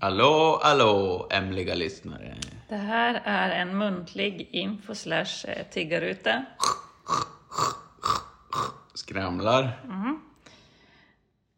[0.00, 2.36] Hallå, hallå, ämliga lyssnare.
[2.68, 6.44] Det här är en muntlig info slash eh, tiggarruta.
[8.94, 9.84] Skramlar.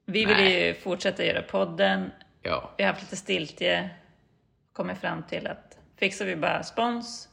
[0.04, 2.10] Vi vill ju fortsätta göra podden.
[2.42, 3.90] Ja, Vi har haft lite stiltje.
[4.72, 7.28] Kommit fram till att fixar vi bara spons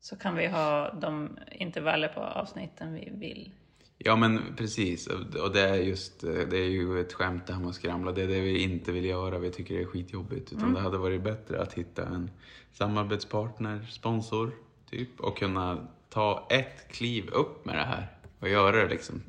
[0.00, 3.50] så kan vi ha de intervaller på avsnitten vi vill.
[3.98, 5.06] Ja men precis.
[5.42, 8.12] Och det är just, eh, det är ju ett skämt det här med att skramla.
[8.12, 9.38] Det är det vi inte vill göra.
[9.38, 10.52] Vi tycker det är skitjobbigt.
[10.52, 12.30] Utan det hade varit bättre att hitta en
[12.72, 14.52] samarbetspartner, sponsor,
[14.90, 15.20] typ.
[15.20, 18.06] Och kunna ta ett kliv upp med det här.
[18.40, 19.22] Och göra det liksom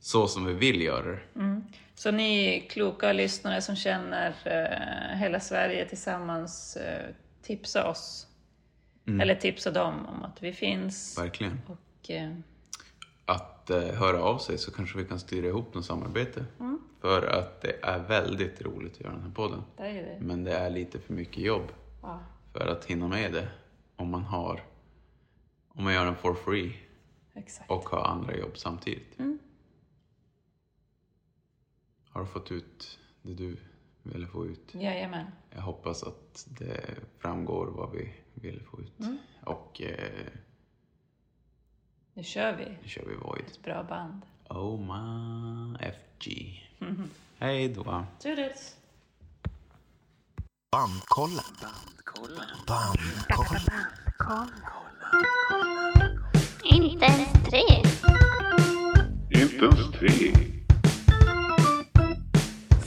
[0.00, 1.20] så som vi vill göra det.
[1.94, 7.08] Så ni kloka lyssnare som känner eh, hela Sverige tillsammans, eh,
[7.42, 8.26] tipsa oss.
[9.20, 11.18] Eller tipsa dem om att vi finns.
[11.18, 11.60] Verkligen.
[11.66, 12.32] Och, eh,
[13.34, 16.44] att eh, höra av sig så kanske vi kan styra ihop något samarbete.
[17.00, 19.62] För att det är väldigt roligt att göra den här podden.
[19.76, 20.18] det är det.
[20.20, 22.20] Men det är lite för mycket jobb Ja.
[22.52, 23.48] för att hinna med det
[23.96, 24.62] om man har
[25.68, 26.76] om man gör den for free
[27.34, 27.70] Exakt.
[27.70, 29.18] och har andra jobb samtidigt.
[29.18, 29.38] Mm.
[32.10, 33.56] Har du fått ut det du
[34.02, 34.74] ville få ut?
[34.74, 35.26] Jajamän.
[35.50, 36.80] Jag hoppas att det
[37.18, 39.00] framgår vad vi ville få ut.
[39.00, 39.18] Mm.
[39.44, 40.26] Och eh,
[42.14, 42.64] Nu kör vi.
[42.82, 43.44] nu kör vi Void.
[43.46, 44.22] Ett bra band.
[44.48, 46.28] Oma FG.
[47.38, 48.04] Hej då.
[48.22, 48.76] Toodles!
[50.72, 51.44] Bandkollen.
[52.66, 53.86] Bandkollen.
[56.64, 57.82] Inte ens tre.
[59.42, 60.32] Inte ens tre.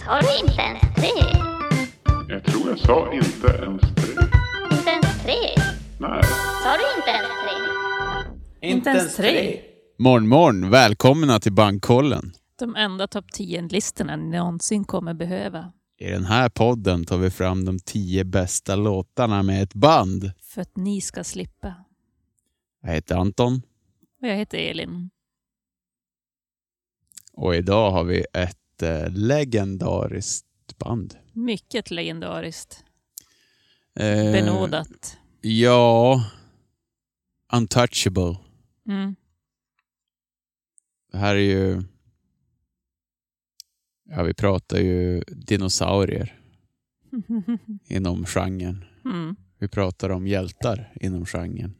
[0.05, 1.41] Sa du inte ens tre?
[2.29, 4.13] Jag tror jag sa inte ens tre.
[4.71, 5.55] Inte ens tre?
[5.99, 6.23] Nej.
[6.63, 7.34] Sa du inte ens tre?
[8.66, 9.61] Inte ens tre.
[9.99, 10.69] Morgon, morgon.
[10.69, 12.33] Välkomna till Bankkollen.
[12.59, 15.71] De enda topp 10-listorna ni någonsin kommer behöva.
[15.99, 20.31] I den här podden tar vi fram de tio bästa låtarna med ett band.
[20.42, 21.73] För att ni ska slippa.
[22.81, 23.61] Jag heter Anton
[24.21, 25.09] Och jag heter Elin.
[27.33, 31.15] och idag har vi ett eh, legendariskt band.
[31.33, 32.83] Mycket legendariskt.
[33.99, 35.17] Eh, Benådat.
[35.42, 36.23] Ja,
[37.53, 38.37] Untouchable.
[38.87, 39.15] Mm.
[41.11, 41.83] Det här är ju...
[44.09, 46.39] Ja, vi pratar ju dinosaurier
[47.87, 48.85] inom genren.
[49.05, 49.35] Mm.
[49.59, 51.75] Vi pratar om hjältar inom genren.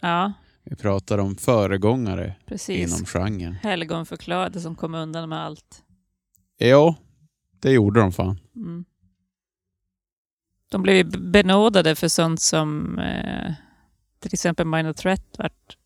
[0.00, 0.32] Ja,
[0.64, 2.92] Vi pratar om föregångare precis.
[2.92, 3.54] inom genren.
[3.54, 5.84] Helgon förklarade som kom undan med allt.
[6.58, 6.96] Ja,
[7.60, 8.40] det gjorde de fan.
[8.56, 8.84] Mm.
[10.70, 13.52] De blev benådade för sånt som eh,
[14.18, 15.77] till exempel Minor Threat vart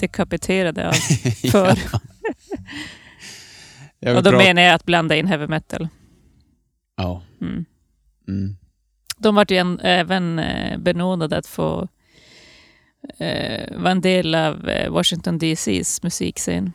[0.00, 0.92] dekapiterade av
[1.50, 1.78] för.
[3.98, 5.88] Jag vill Och då menar jag att blanda in heavy metal.
[6.96, 7.22] Ja.
[7.40, 7.64] Mm.
[8.28, 8.56] Mm.
[9.18, 11.88] De vart ju en, även eh, benådade att få
[13.18, 16.72] eh, vara en del av eh, Washington DCs musikscen.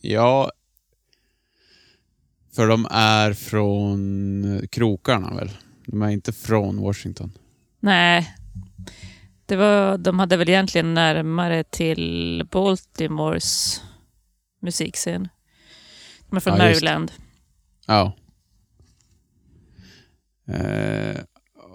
[0.00, 0.50] Ja,
[2.54, 5.50] för de är från krokarna väl?
[5.86, 7.32] De är inte från Washington.
[7.80, 8.34] Nej,
[9.48, 13.82] det var, de hade väl egentligen närmare till Baltimores
[14.60, 15.28] musikscen.
[16.30, 16.64] De är från Ja.
[16.64, 17.12] Maryland.
[17.86, 18.16] Ja.
[20.48, 21.16] Eh,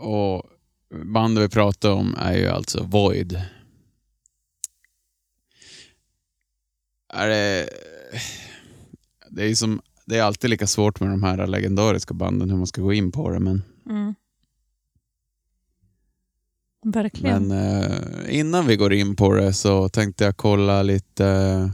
[0.02, 0.44] och
[1.06, 3.42] bandet vi pratar om är ju alltså Void.
[7.14, 7.70] Är det...
[9.30, 9.82] Det är som...
[10.06, 13.12] Det är alltid lika svårt med de här legendariska banden hur man ska gå in
[13.12, 13.64] på det, men...
[13.90, 14.16] Mm.
[16.84, 17.48] Verkligen.
[17.48, 21.26] Men eh, innan vi går in på det så tänkte jag kolla lite...
[21.26, 21.70] Eh,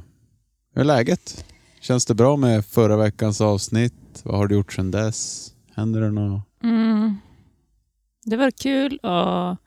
[0.75, 1.46] hur är läget?
[1.81, 3.94] Känns det bra med förra veckans avsnitt?
[4.24, 5.52] Vad har du gjort sedan dess?
[5.75, 6.44] Händer det något?
[6.64, 7.18] Mm.
[8.25, 9.58] Det var kul att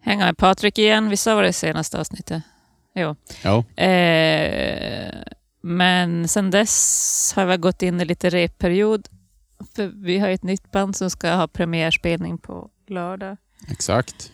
[0.00, 1.08] hänga med Patrik igen.
[1.08, 2.42] Vi sa var det senaste avsnittet.
[2.94, 3.16] Jo.
[3.42, 3.82] Ja.
[3.84, 5.14] Eh,
[5.62, 9.08] men sen dess har vi gått in i lite repperiod.
[9.74, 13.36] För vi har ett nytt band som ska ha premiärspelning på lördag.
[13.68, 14.32] Exakt.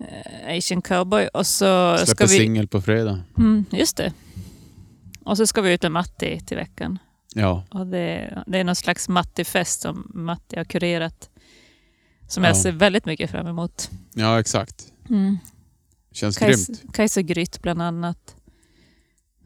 [0.00, 1.28] Eh, Asian Cowboy.
[1.28, 2.36] Och så ska Släpper vi...
[2.38, 3.22] singel på fredag.
[3.38, 4.12] Mm, just det.
[5.24, 6.98] Och så ska vi ut med Matti till veckan.
[7.34, 7.64] Ja.
[7.70, 11.30] Och det, det är någon slags Matti-fest som Matti har kurerat.
[12.28, 12.48] Som Ja.
[12.50, 13.90] jag ser väldigt mycket fram emot.
[14.14, 14.92] ja, exakt.
[15.10, 15.38] Mm.
[16.12, 16.94] Känns Kajs, grymt.
[16.94, 18.36] Kajsa Grytt bland annat.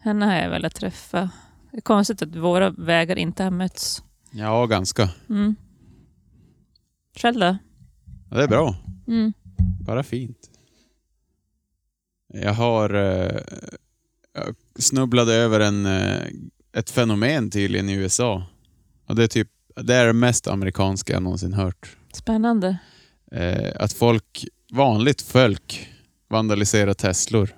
[0.01, 1.31] Henne har jag velat träffa.
[1.71, 4.03] Det är konstigt att våra vägar inte har mötts.
[4.31, 5.09] Ja, ganska.
[5.29, 5.57] Mm.
[7.17, 7.57] Själv då?
[8.31, 8.77] Ja, det är bra.
[9.09, 9.33] Mm.
[9.81, 10.51] Bara fint.
[12.33, 12.95] Jag har...
[12.95, 13.41] Eh,
[14.33, 16.27] jag snubblade över en, eh,
[16.73, 18.47] ett fenomen tydligen i USA.
[19.07, 19.49] Och det är typ
[19.83, 21.97] Det är det mest amerikanska jag någonsin hört.
[22.13, 22.79] Spännande.
[23.33, 25.89] Eh, att folk, vanligt folk,
[26.29, 27.55] vandaliserar Teslor.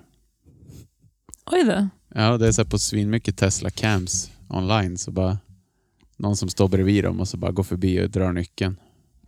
[1.45, 1.89] Oj då.
[2.15, 4.97] Ja, det är så på svinmycket Tesla cams online.
[4.97, 5.37] Så bara
[6.17, 8.77] någon som står bredvid dem och så bara går förbi och drar nyckeln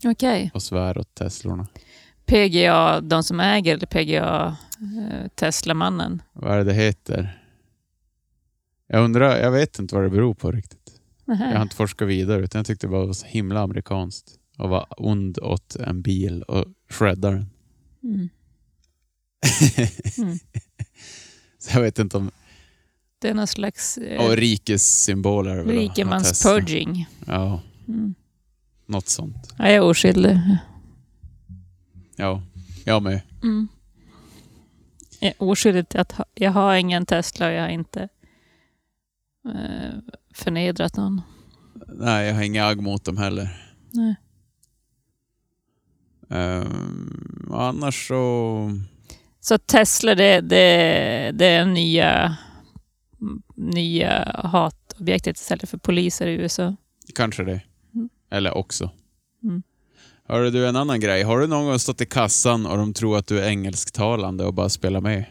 [0.05, 0.51] Okej.
[0.53, 1.67] och svär åt Teslorna.
[2.25, 6.21] PGA, de som äger eller PGA eh, Tesla-mannen?
[6.33, 7.41] Vad är det det heter?
[8.87, 10.91] Jag undrar, jag vet inte vad det beror på riktigt.
[11.25, 11.49] Nähä.
[11.49, 14.31] Jag har inte forskat vidare utan jag tyckte det var så himla amerikanskt.
[14.57, 17.49] Och vara ond åt en bil och shredda den.
[18.03, 18.29] Mm.
[20.17, 20.37] Mm.
[21.59, 22.31] Så jag vet inte om...
[23.19, 24.39] Det är någon slags eh, Och att
[25.57, 25.81] ha Tesla.
[25.81, 27.07] rikemanspurging.
[27.27, 28.15] Ja, Mm.
[28.87, 29.53] något sånt.
[29.57, 30.39] Ja, jag är oskyldig.
[32.15, 32.41] Ja,
[32.85, 33.21] jag med.
[33.43, 33.67] Mm.
[35.19, 38.09] Jag är oskyldig till att ha, jag har ingen Tesla och jag har inte
[39.45, 39.93] eh,
[40.33, 41.21] förnedrat någon.
[41.87, 43.71] Nej, jag har inga agg mot dem heller.
[43.91, 44.15] Nej.
[47.49, 48.71] Och annars så...
[49.39, 52.37] Så Tesla, det, det, det är nya,
[53.55, 56.75] nya hatobjektet istället för poliser i USA.
[57.15, 57.61] Kanske det.
[57.93, 58.09] Mm.
[58.29, 58.89] Eller också.
[60.27, 61.23] Hörru du, en annan grej.
[61.23, 64.53] Har du någon gång stått i kassan och de tror att du är engelsktalande och
[64.53, 65.25] bara spelar med?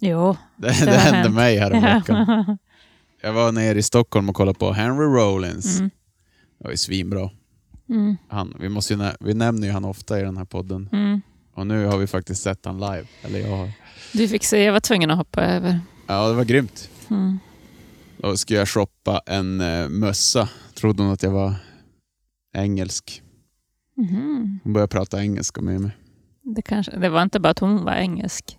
[0.00, 0.36] Jo.
[0.56, 1.34] Det, det, har hände hänt.
[1.34, 2.58] mig häromveckan.
[3.20, 5.78] Jag var nere i Stockholm och kollade på Henry Rollins.
[5.78, 5.90] Mm.
[6.58, 7.30] Det var ju svinbra.
[7.88, 8.16] Mm.
[8.28, 10.88] Han, vi, måste ju nä- vi nämner ju han ofta i den här podden.
[10.92, 11.20] Mm.
[11.54, 13.04] Och nu har vi faktiskt sett han live.
[13.22, 13.70] Eller jag har.
[14.12, 15.80] Du fick se, jag var tvungen att hoppa över.
[16.06, 16.90] Ja, det var grymt.
[17.10, 17.38] Mm.
[18.16, 20.48] Då skulle jag shoppa en uh, mössa.
[20.86, 21.54] Trodde hon att jag var
[22.54, 23.22] engelsk.
[23.96, 24.60] Mhm.
[24.64, 25.90] Hon började prata engelska med mig.
[26.42, 28.58] Det, kanske, det var inte bara att hon var engelsk.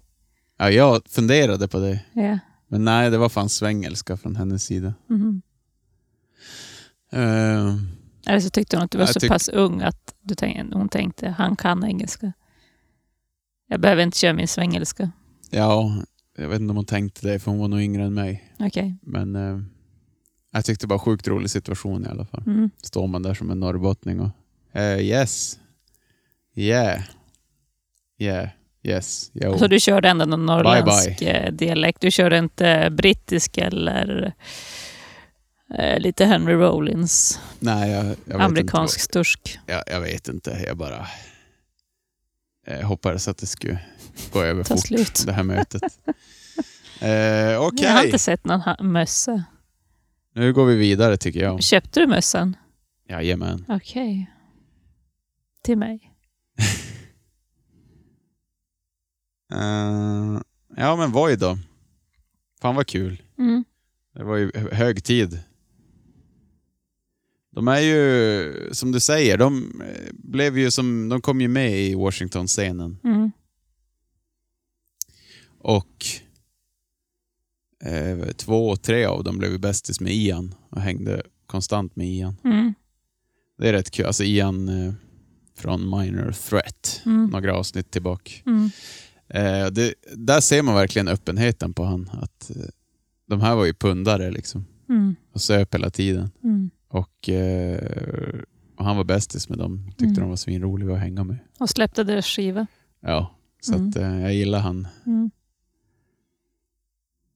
[0.57, 1.99] Ja, jag funderade på det.
[2.13, 2.39] Ja.
[2.67, 4.93] Men nej, det var fan svengelska från hennes sida.
[5.09, 5.41] Mhm.
[7.11, 7.75] Eh,
[8.25, 10.89] Eller så tyckte hon att du var så tyck- pass ung att du tänkte, hon
[10.89, 12.33] tänkte han kan engelska.
[13.67, 15.11] Jag behöver inte köra min svengelska.
[15.51, 16.03] ja,
[16.37, 18.53] jag vet inte om hon tänkte det, för hon var nog yngre än mig.
[18.59, 18.97] Okej.
[19.01, 19.59] Men eh,
[20.51, 22.43] jag tyckte det var sjukt rolig situation i alla fall.
[22.47, 22.69] Mm.
[22.83, 24.29] Står man där som en norrbottning och
[24.79, 25.59] eh, yes,
[26.55, 27.01] yeah,
[28.19, 28.49] yeah,
[28.83, 29.57] yes, jo.
[29.57, 31.31] Så du körde ändå någon norrländsk bye.
[31.47, 32.01] eh, dialekt?
[32.01, 34.33] Du körde inte brittisk eller
[35.79, 39.59] eh, lite Henry Rollins, Nej, jag, jag vet amerikansk Inte, stursk?
[39.65, 41.07] jag, jag vet inte, jag bara
[42.67, 43.79] eh, hoppades att det skulle
[44.33, 45.23] gå över fort, slut.
[45.25, 45.81] det här mötet.
[47.01, 48.61] Eh, Okej, Jag har inte sett någon
[48.91, 49.43] mössa.
[50.37, 51.63] Nu går vi vidare tycker jag.
[51.63, 52.55] Köpte du mössan?
[53.09, 53.65] Jajamän.
[53.67, 54.31] Okej.
[55.63, 56.13] Till mig?
[59.53, 60.41] Eh,
[60.77, 61.57] ja, men Voi då.
[62.61, 63.21] Fan vad kul.
[63.37, 63.63] Mm.
[64.13, 65.39] Det var ju hö- hög tid.
[67.51, 71.79] De är ju, som du säger, de eh, blev ju som, de kom ju med
[71.79, 72.99] i Washington-scenen.
[73.03, 73.31] Mm.
[75.59, 76.05] Och
[77.83, 82.35] eh, två, tre av dem blev bästis med Ian och hängde konstant med Ian.
[82.43, 82.73] Mm.
[83.57, 84.05] Det är rätt kul.
[84.05, 84.93] Alltså Ian eh,
[85.55, 87.25] från Minor Threat, Mm.
[87.29, 88.31] några avsnitt tillbaka.
[88.45, 88.69] Mm.
[89.29, 92.09] Eh, det, där ser man verkligen öppenheten på han.
[92.21, 92.61] Att, eh,
[93.27, 95.15] de här var ju pundare liksom Mm.
[95.33, 96.29] och söp hela tiden.
[96.43, 96.69] Mm.
[96.89, 98.39] Och, eh,
[98.77, 99.87] och han var bästis med dem.
[99.89, 100.15] Tyckte Mm.
[100.19, 101.37] de var svinroliga att hänga med.
[101.59, 102.67] Och släppte deras skiva.
[103.01, 104.87] Ja, så att, eh, jag gillar han.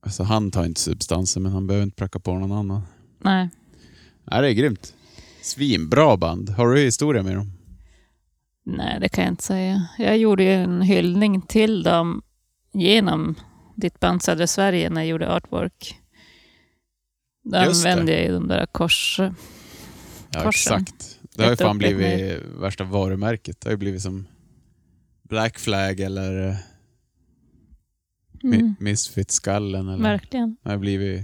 [0.02, 2.82] Alltså, han tar inte substanser men han behöver inte pracka på någon annan.
[3.20, 3.50] Nej.
[4.24, 4.94] Nej, det är grymt.
[5.42, 6.50] Svinbra band.
[6.50, 7.52] Har du historia med dem?
[8.66, 9.88] Nej, det kan jag inte säga.
[9.98, 12.22] Jag gjorde ju en hyllning till dem
[12.74, 13.36] genom
[13.76, 15.96] ditt band Södra Sverige när jag gjorde artwork.
[17.44, 19.20] Då använde jag ju de där kors...
[19.20, 20.82] Ja, Korsen.
[20.82, 21.20] exakt.
[21.36, 23.62] Det har ju fan blivit värsta varumärket.
[23.62, 24.28] Det har ju blivit som
[25.30, 26.58] Black Flag eller
[28.44, 29.88] Mm, Misfit-skallen.
[29.90, 30.58] Eller, verkligen.
[30.64, 31.22] det har blivit...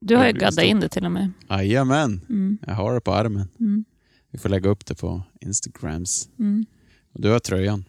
[0.00, 1.32] Du har ju gaddat in det till och med.
[1.50, 3.48] Jajamän, Mm, jag har det på armen.
[3.60, 3.84] mm,
[4.30, 6.28] Vi får lägga upp det på Instagrams.
[6.38, 6.66] mm,
[7.12, 7.84] Och du har tröjan.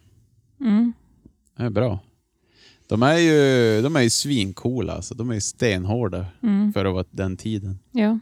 [0.59, 0.93] mm.
[1.57, 1.99] Det är bra.
[2.87, 5.15] De är ju, de är ju svincoola alltså.
[5.15, 6.73] De är ju stenhårda Mm.
[6.73, 7.79] för att vara den tiden.
[7.91, 8.19] Ja.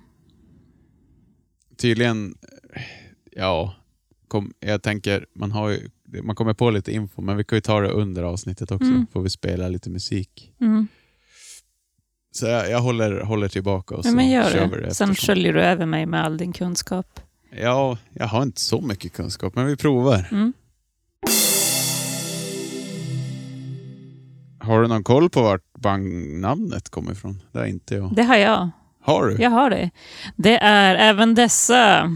[1.77, 2.35] Tydligen,
[3.31, 3.75] ja,
[4.27, 5.89] kom, jag tänker, man, har ju,
[6.23, 8.87] man kommer på lite info, men vi kan ju ta det under avsnittet också.
[8.87, 9.07] Mm.
[9.13, 10.51] Får vi spela lite musik.
[10.61, 10.87] Mm.
[12.31, 14.93] Så jag, jag håller, håller tillbaka och så men gör kör vi det.
[14.93, 17.19] Sen sköljer du över mig med all din kunskap.
[17.49, 20.27] Ja, jag har inte så mycket kunskap, men vi provar.
[20.31, 20.53] Mm.
[24.59, 27.41] Har du någon koll på vart bandnamnet kommer ifrån?
[27.51, 28.15] Det har inte jag.
[28.15, 28.69] Det har jag.
[29.01, 29.43] Har du?
[29.43, 29.89] Jag har det.
[30.35, 32.15] Det är även dessa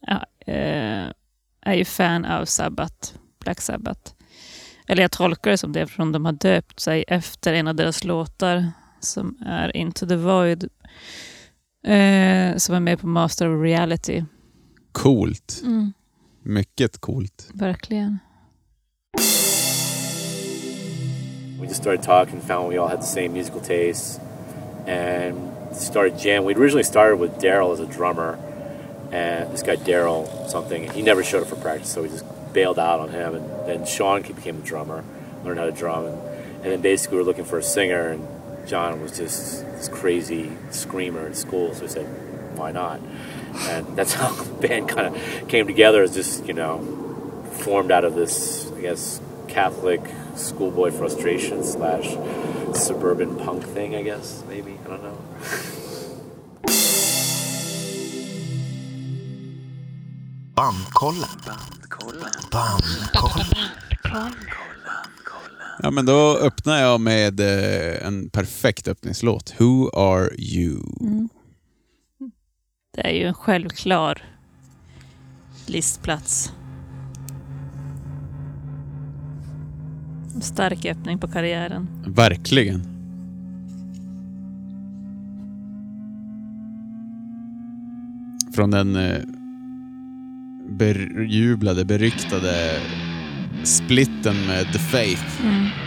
[0.00, 1.06] ja, eh,
[1.66, 4.12] är ju fan av Sabbath, Black Sabbath.
[4.88, 8.04] Eller jag tolkar det som det eftersom de har döpt sig efter en av deras
[8.04, 10.64] låtar som är Into the Void.
[11.86, 14.24] Eh, som är med på Master of Reality.
[14.92, 15.60] Coolt.
[15.64, 15.92] Mm,
[16.42, 17.48] Mycket coolt.
[17.54, 18.18] verkligen.
[21.60, 24.20] We just started talking, found we all had the same musical tastes,
[24.86, 25.34] and
[25.72, 26.46] started jamming.
[26.46, 28.36] We originally started with Daryl as a drummer,
[29.16, 30.90] and this guy Daryl something.
[30.90, 33.34] He never showed up for practice, so we just bailed out on him.
[33.34, 35.04] And then Sean became the drummer,
[35.42, 36.22] learned how to drum, and,
[36.62, 40.52] and then basically we were looking for a singer, and John was just this crazy
[40.70, 42.06] screamer at school, so we said,
[42.58, 43.00] why not?
[43.54, 46.02] And that's how the band kind of came together.
[46.02, 46.80] As just you know,
[47.52, 50.02] formed out of this, I guess, Catholic
[50.34, 52.10] schoolboy frustration slash
[52.76, 53.94] suburban punk thing.
[53.94, 55.18] I guess maybe I don't know.
[60.56, 61.28] Bandkollen.
[62.52, 63.68] Bandkollen.
[65.82, 69.54] Ja, men då öppnar jag med eh, en perfekt öppningslåt.
[69.58, 70.80] Who are you?
[72.94, 74.22] Det är ju en självklar
[75.66, 76.52] listplats.
[80.34, 81.88] En Stark öppning på karriären.
[82.06, 82.82] Verkligen.
[88.54, 89.20] Från den eh,
[90.68, 92.80] bejublade, beryktade
[93.64, 95.44] splitten med The Faith.
[95.44, 95.85] Mm.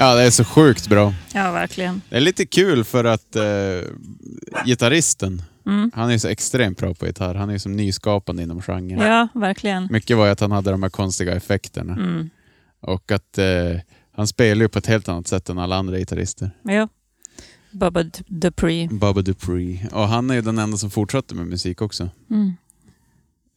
[0.00, 1.14] Ja, det är så sjukt bra.
[1.34, 2.02] Ja, verkligen.
[2.08, 3.42] Det är lite kul för att eh,
[4.64, 5.42] gitarristen,
[5.94, 7.34] han är så extremt bra på gitarr.
[7.34, 9.06] Han är som nyskapande inom genren.
[9.12, 9.88] Ja, verkligen.
[9.90, 11.92] Mycket var ju att han hade de här konstiga effekterna.
[11.92, 12.30] Mm.
[12.80, 13.46] Och att eh,
[14.12, 16.50] han spelar ju på ett helt annat sätt än alla andra gitarrister.
[16.62, 16.88] Ja.
[17.70, 18.88] Bubba Dupree.
[18.88, 19.88] Bubba Dupree.
[19.92, 22.08] Och han är ju den enda som fortsatte med musik också.
[22.30, 22.52] Mm.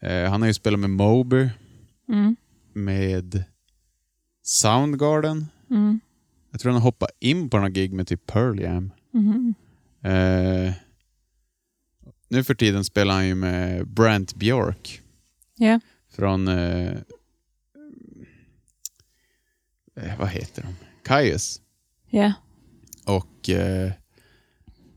[0.01, 1.49] Eh, han har ju spelat med Moby,
[2.09, 2.35] Mm.
[2.73, 3.43] med
[4.43, 5.47] Soundgarden.
[6.53, 6.55] Mm.
[6.55, 8.91] Jag tror han har hoppat in på några gig med typ Pearl Jam.
[9.11, 9.53] Mhm.
[10.01, 10.73] Eh,
[12.29, 15.01] nu för tiden spelar han ju med Brant Bjork
[15.57, 15.79] Ja.
[16.09, 16.47] från...
[16.47, 16.91] Eh,
[19.95, 20.75] eh, vad heter de?
[21.03, 21.61] Kaius
[22.09, 22.33] Ja.
[23.05, 23.91] och eh,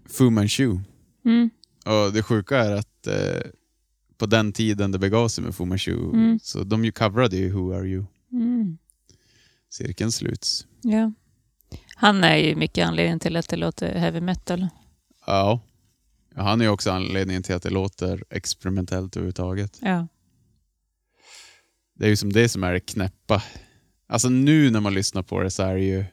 [0.07, 0.79] Fu Manchu.
[1.25, 1.51] Mm.
[1.85, 3.51] Och det sjuka är att eh,
[4.19, 6.39] på den tiden det begav sig med Fu Manchu, Mm.
[6.43, 8.05] så de ju coverade ju Who Are You.
[8.33, 8.79] Mm.
[9.71, 10.67] Cirkeln sluts.
[10.83, 11.13] Ja.
[11.99, 14.67] Han är ju mycket anledningen till att det låter heavy metal.
[15.27, 15.61] Ja.
[16.35, 19.79] Han är också anledningen till att det låter experimentellt överhuvudtaget.
[19.83, 20.09] Ja.
[21.95, 23.43] Det är ju som det som är det knäppa.
[24.07, 26.05] Alltså nu när man lyssnar på det så är det ju...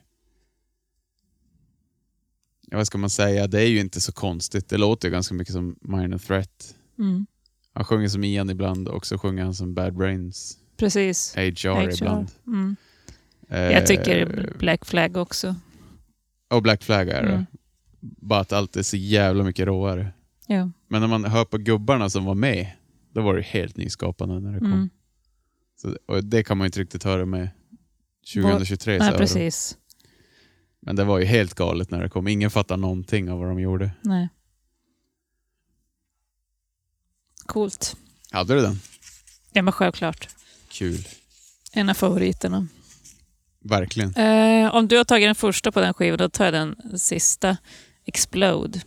[2.70, 3.46] Ja, vad ska man säga?
[3.46, 4.68] Det är ju inte så konstigt.
[4.68, 6.74] Det låter ju ganska mycket som Minor Threat.
[6.98, 7.26] Mm.
[7.72, 10.58] Han sjunger som Ian ibland och så sjunger han som Bad Brains.
[10.76, 11.34] Precis.
[11.34, 11.94] HR, HR.
[11.94, 12.28] ibland.
[12.46, 12.76] Mm.
[13.48, 15.54] Eh, Jag tycker Black Flag också.
[16.54, 17.32] Och Black Flag är det.
[17.32, 17.46] Mm.
[18.00, 20.12] Bara att allt är så jävla mycket råare.
[20.46, 20.70] Ja.
[20.88, 22.70] Men när man hör på gubbarna som var med,
[23.12, 24.72] då var det helt nyskapande när det kom.
[24.72, 24.90] Mm.
[25.76, 27.50] Så, och det kan man ju inte riktigt höra med
[28.34, 29.18] 2023 Nej, öron.
[29.18, 29.76] precis.
[30.80, 32.28] Men det var ju helt galet när det kom.
[32.28, 33.90] Ingen fattar någonting av vad de gjorde.
[34.02, 34.28] Nej.
[37.46, 37.96] Coolt.
[38.30, 38.80] Hade du den?
[39.52, 40.28] Ja, men självklart.
[40.68, 41.08] Kul.
[41.72, 42.68] En av favoriterna.
[43.64, 44.14] Verkligen.
[44.14, 47.56] Eh, om du har tagit den första på den skivan, då tar jag den sista.
[48.06, 48.80] Explode.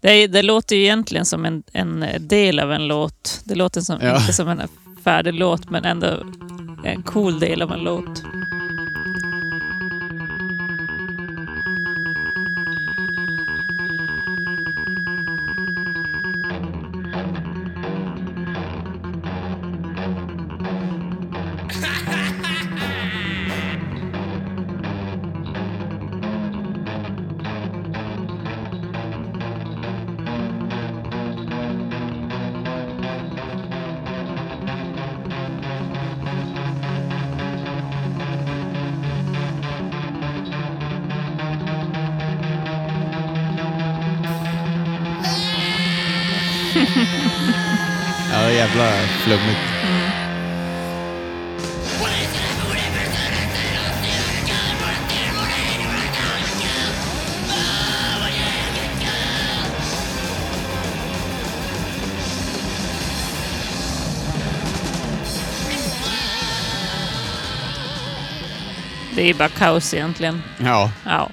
[0.00, 3.40] Det, det låter ju egentligen som en, en del av en låt.
[3.44, 4.20] Det låter som, Ja.
[4.20, 4.62] inte som en
[5.04, 6.06] färdig låt, men ändå
[6.84, 8.22] en cool del av en låt.
[48.64, 48.90] Jävla
[49.24, 49.58] flummigt.
[69.16, 70.42] Det är bara kaos egentligen.
[70.58, 71.30] Ja, Ja.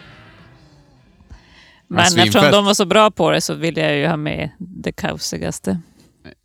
[1.88, 4.92] Men eftersom de var så bra på det så vill jag ju ha med det
[4.92, 5.80] kaosigaste.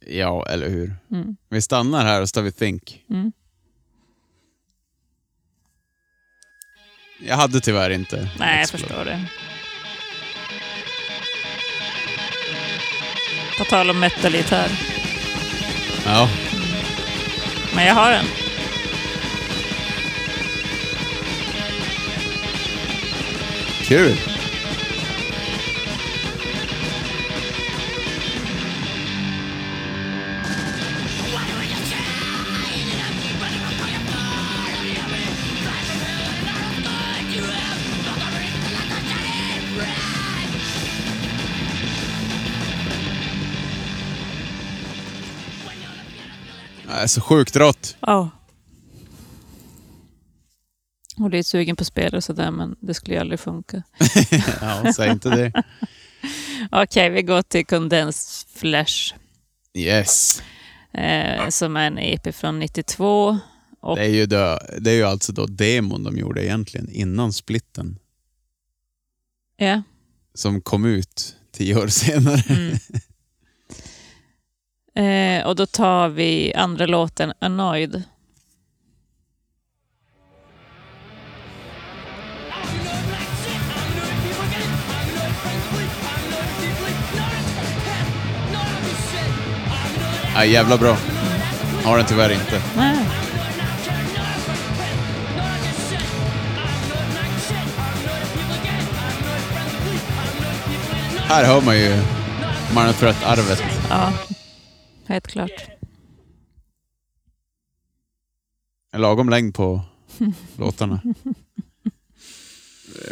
[0.07, 0.95] Ja, eller hur?
[1.13, 1.37] Mm.
[1.49, 3.05] Vi stannar här och så tar vi Think.
[3.11, 3.33] Mm.
[7.21, 8.29] Jag hade tyvärr inte.
[8.39, 9.25] Nej, jag förstår det.
[13.59, 14.71] På tal om metal-gitarr.
[16.07, 16.29] Ja,
[17.75, 18.27] Men jag har en.
[23.87, 24.36] kul.
[46.89, 47.97] Jag är så sjukt rått.
[48.01, 48.31] Ja.
[51.17, 53.83] Och lite sugen på spel och sådär, men det skulle ju aldrig funka.
[54.61, 55.53] Ja, säg inte det.
[56.71, 59.15] Okej, vi går till Condensed Flash.
[59.75, 60.43] Yes.
[60.93, 63.39] Eh, som är en EP från 92.
[63.81, 67.33] Och, Det är, ju då, det är ju alltså då demon de gjorde egentligen innan
[67.33, 67.99] splitten.
[69.57, 69.83] ja.
[70.35, 72.43] Som kom ut tio år senare.
[72.49, 72.77] Mm.
[74.97, 78.03] Eh, och då tar vi andra låten, Annoyed.
[90.35, 90.97] Ja, jävla bra.
[91.85, 92.63] Har den tyvärr inte.
[92.77, 92.97] Nej.
[101.29, 102.03] Här hör man ju
[102.75, 103.63] Manfred-arvet.
[103.91, 104.13] Ja,
[105.09, 105.69] helt klart.
[108.93, 109.81] En lagom längd på
[110.59, 111.01] låtarna.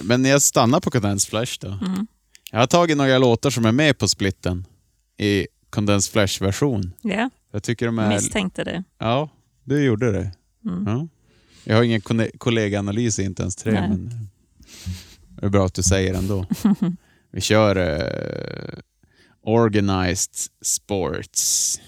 [0.03, 1.69] Men jag stannar på Condensed Flash då.
[1.69, 2.07] Mm.
[2.51, 4.67] Jag har tagit några låtar som är med på splitten
[5.17, 6.93] i Condensed Flash-version.
[7.03, 8.09] Ja, Jag tycker de är...
[8.09, 8.85] misstänkte det.
[8.99, 9.29] Ja,
[9.65, 10.33] du gjorde det.
[10.65, 10.85] Mm.
[10.87, 11.09] Ja.
[11.65, 12.01] Jag har ingen
[12.39, 13.89] kollegaanalys i inte ens tre, Nej.
[13.89, 14.29] men
[15.29, 16.47] det är bra att du säger ändå.
[17.31, 18.79] Vi kör eh,
[19.47, 21.81] Organized Sports.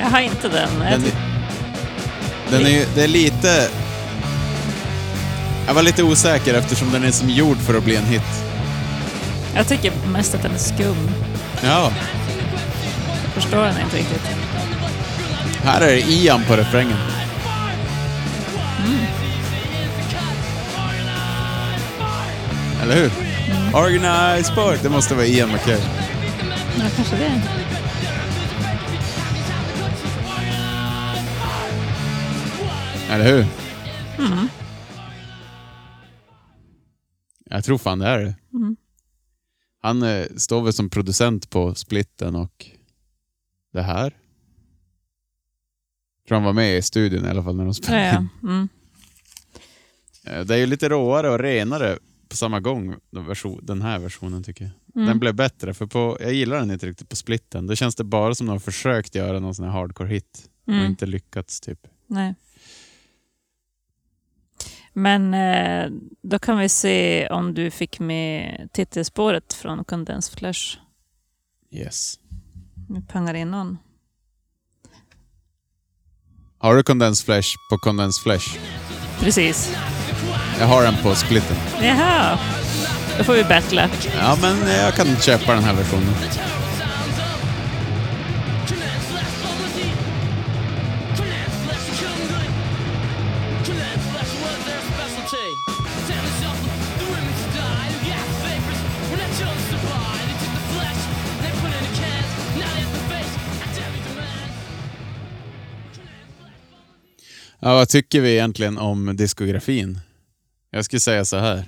[0.00, 0.68] Jag har inte den.
[0.78, 1.10] Den, ty-
[2.50, 3.68] den är, ju- det är lite...
[5.66, 8.22] Jag var lite osäker eftersom den är som gjord för att bli en hit.
[9.54, 11.10] Jag tycker mest att den är skum.
[11.62, 11.92] Ja,
[13.24, 14.22] Jag förstår den inte riktigt.
[15.64, 16.96] här är det Ian på refrängen.
[22.82, 23.27] Eller hur?
[23.74, 25.78] Organized Sport, det måste vara Ian McKay.
[26.78, 27.42] Ja, kanske det.
[33.10, 33.46] Eller hur?
[37.50, 38.34] Jag tror fan det är det.
[38.54, 38.76] Mm.
[39.82, 42.66] Han eh, står väl som producent på splitten och
[43.72, 44.10] det här.
[46.28, 48.18] tror han var med i studion i alla fall när de Ja, spelade ja.
[48.18, 48.28] in.
[48.42, 48.68] Mm.
[50.24, 52.96] Eh, Det är ju lite råare och renare på samma gång,
[53.62, 54.72] den här versionen tycker jag.
[54.96, 55.08] Mm.
[55.08, 57.66] Den blev bättre, för på, jag gillar den inte riktigt på splitten.
[57.66, 60.72] Då känns det bara som de har försökt göra någon sån här hardcore hit och
[60.72, 60.86] Mm.
[60.86, 61.86] inte lyckats typ.
[62.06, 62.34] Nej.
[64.92, 65.90] Men eh,
[66.22, 70.78] då kan vi se om du fick med titelspåret från Condensed Flash.
[71.70, 72.18] Yes.
[72.88, 73.78] Vi pangar in någon.
[76.58, 78.58] Har du Condensed Flash på Condensed Flash?
[79.20, 79.76] Precis.
[80.58, 81.56] Jag har den på splitten.
[81.82, 82.38] Jaha.
[83.18, 83.88] Då får vi battla.
[84.18, 86.14] Ja, men jag kan köpa den här versionen.
[107.60, 110.00] Ja, vad tycker vi egentligen om diskografin?
[110.70, 111.58] Jag skulle säga så här.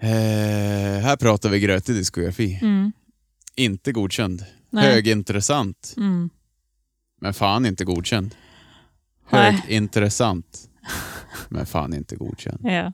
[0.00, 2.58] Eh, här pratar vi grötig diskografi.
[2.62, 2.92] Mm.
[3.56, 4.44] Inte godkänd.
[4.70, 4.84] Nej.
[4.94, 6.30] Högintressant, Mm.
[7.20, 8.34] men fan inte godkänd.
[9.30, 9.52] Nej.
[9.52, 10.68] Högintressant,
[11.48, 12.60] men fan inte godkänd.
[12.62, 12.92] Ja.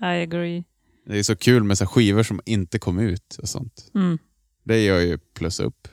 [0.00, 0.64] I agree.
[1.06, 3.90] Det är så kul med så skivor som inte kom ut och sånt.
[3.94, 4.18] Mm,
[4.64, 5.88] Det gör ju plus upp.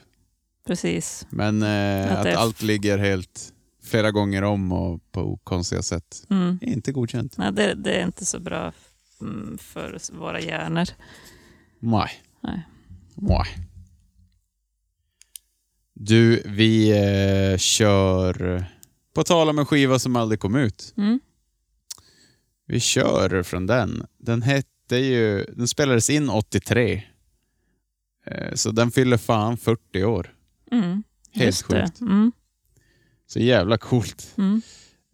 [0.68, 1.28] precis.
[1.30, 3.54] Men eh, Att att, allt ligger helt
[3.90, 6.60] flera gånger om och på konstiga sätt Mm.
[6.62, 7.38] är inte godkänt.
[7.38, 8.72] Nej, det, det är inte så bra
[9.22, 10.86] mm, för våra hjärnor.
[11.80, 12.10] Nej.
[12.44, 12.68] Nej.
[13.16, 13.46] Nej.
[15.94, 16.92] Du, vi
[17.54, 18.66] eh, kör...
[19.14, 20.94] På tal om en skiva som aldrig kom ut.
[20.98, 21.20] Mm.
[22.66, 24.06] Vi kör från den.
[24.18, 25.46] Den hette ju...
[25.54, 27.04] Den spelades in 83.
[28.26, 30.34] Eh, så den fyller fan 40 år.
[30.72, 31.04] Mm.
[31.32, 31.82] Helt Just det.
[31.86, 32.02] sjukt.
[32.02, 32.32] Mm.
[33.34, 34.34] Så jävla coolt.
[34.38, 34.62] Mm.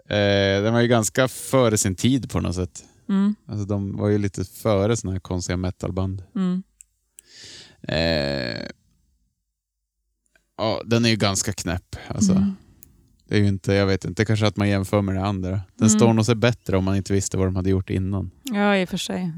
[0.09, 2.83] Eh, den var ju ganska före sin tid på något sätt.
[3.09, 3.35] Mm.
[3.47, 6.23] Alltså de var ju lite före såna här konstiga metalband.
[6.35, 6.63] Mm.
[7.87, 8.67] Eh,
[10.57, 11.95] ja, den är ju ganska knäpp.
[12.07, 12.55] Alltså, Mm.
[13.27, 15.49] Det är ju inte, jag vet inte, kanske att man jämför med det andra.
[15.49, 15.89] Den Mm.
[15.89, 18.31] står nog sig bättre om man inte visste vad de hade gjort innan.
[18.43, 19.31] Ja, i och för sig.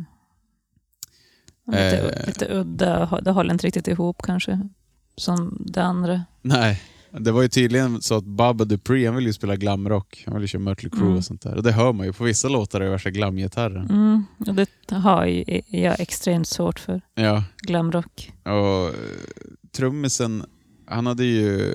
[1.68, 2.28] Lite, Eh.
[2.28, 3.22] lite udda.
[3.22, 4.70] Det håller inte riktigt ihop kanske.
[5.16, 6.24] Som det andra.
[6.42, 6.82] Nej,
[7.20, 10.24] det var ju tydligen så att Bubba Dupree, han ville ju spela glamrock.
[10.26, 11.18] Han ville köra Mötley Crüe Mm.
[11.18, 11.56] och sånt där.
[11.56, 12.14] Och det hör man ju.
[12.14, 13.90] På vissa låtar är det värsta glamgitarren.
[13.90, 14.24] Mm.
[14.48, 17.02] Och det har ju jag extremt svårt för.
[17.16, 18.32] Ja, Glamrock.
[18.44, 18.52] och
[18.88, 18.94] eh,
[19.72, 20.44] trummisen,
[20.88, 21.74] han hade ju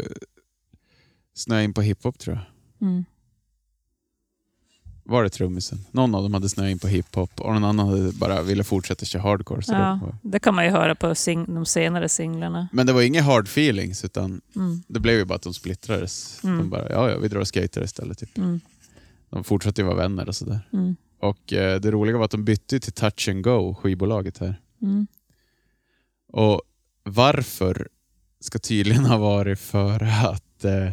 [1.35, 2.45] snöat in på hiphop tror jag.
[2.89, 3.05] Mm.
[5.05, 5.79] Var det trummisen?
[5.91, 9.05] Någon av dem hade snöat in på hiphop och någon annan hade bara ville fortsätta
[9.05, 9.63] köra hardcore.
[9.63, 10.17] Så Ja, det var...
[10.23, 11.15] det kan man ju höra på
[11.47, 12.69] de senare singlarna.
[12.73, 14.83] Men det var inga hard feelings utan Mm.
[14.89, 16.45] det blev ju bara att de splittrades.
[16.45, 16.59] Mm.
[16.59, 18.19] De bara, ja ja, vi drar och skater istället.
[18.19, 18.39] Typ.
[18.39, 18.61] Mm.
[19.31, 20.61] De fortsatte ju vara vänner och sådär.
[20.73, 20.97] Mm.
[21.21, 24.61] Och eh, det roliga var att de bytte till Touch and Go, skivbolaget här.
[24.83, 25.07] Mm.
[26.33, 26.63] Och
[27.05, 27.89] varför
[28.41, 30.89] ska tydligen ha varit för att eh,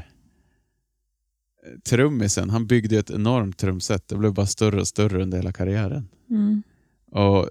[1.83, 4.07] trummisen, han byggde ett enormt trumset.
[4.07, 6.07] Det blev bara större och större under hela karriären.
[6.29, 6.63] Mm.
[7.11, 7.49] Och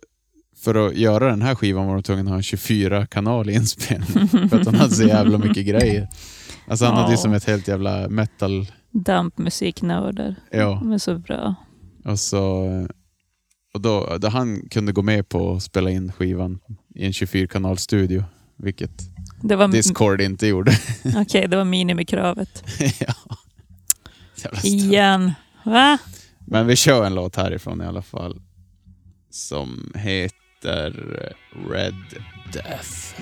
[0.57, 4.29] för att göra den här skivan var de tvungna att ha en 24 kanal inspelning.
[4.29, 6.09] för att han hade så jävla mycket grejer.
[6.67, 8.67] Alltså han hade ju som ett helt jävla metal...
[8.91, 10.35] Dampmusiknördar.
[10.51, 10.79] Ja.
[10.83, 11.55] De är så bra.
[12.05, 12.67] Och så...
[13.75, 16.59] Och då, då han kunde gå med på att spela in skivan
[16.95, 18.25] i en 24-kanalstudio.
[18.57, 18.91] Vilket
[19.43, 20.73] Det var, Discord inte gjorde.
[21.17, 22.65] Okej, det var minimikravet.
[23.01, 23.15] ja.
[24.63, 25.33] Igen.
[25.65, 25.99] Va?
[26.47, 28.41] Men vi kör en låt härifrån i alla fall.
[29.31, 30.91] Som heter
[31.71, 31.95] Red
[32.53, 33.15] Death.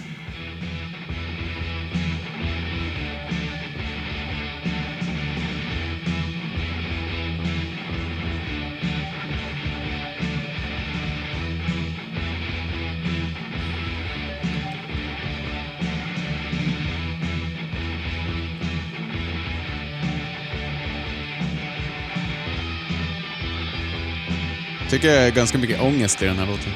[24.91, 26.73] Tycker jag är ganska mycket ångest i den här låten.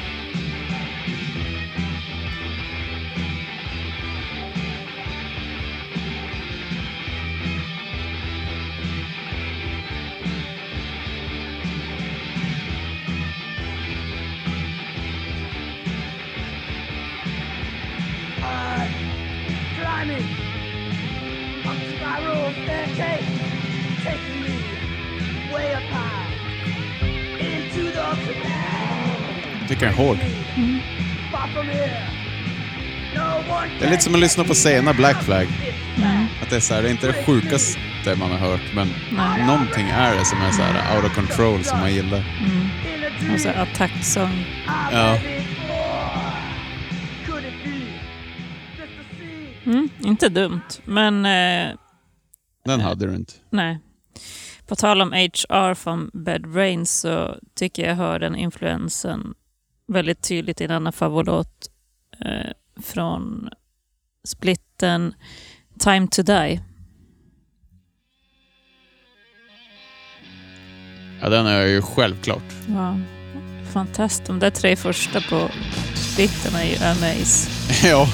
[31.54, 32.06] From here,
[33.14, 35.48] no one Det är lite som att lyssna på sena Black Flag.
[36.42, 38.88] Att det är så här, det är inte det sjukaste man har hört, men
[39.46, 42.24] någonting är det som är så här out of control som man gillar.
[43.34, 44.46] Och så attacksång.
[44.92, 45.18] Ja.
[49.66, 51.76] Mm, inte dumt, men eh,
[52.64, 53.32] Den hade du inte.
[53.50, 53.78] nej.
[54.66, 59.34] På tal om HR från Bad Brains så tycker jag hör den influensen
[59.90, 61.70] väldigt tydligt i en annan favoritlåt
[62.20, 62.50] eh,
[62.83, 63.48] från
[64.24, 65.14] splitten
[65.79, 66.61] Time to Die.
[71.20, 72.53] Ja, den är ju självklart.
[72.68, 72.98] Ja,
[73.72, 74.26] fantastiskt.
[74.26, 75.50] De där tre första på
[75.94, 77.50] splitten är ju amaze.
[77.88, 78.09] ja.